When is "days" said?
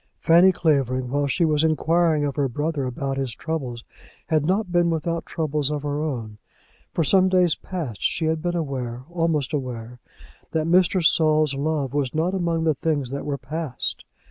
7.29-7.53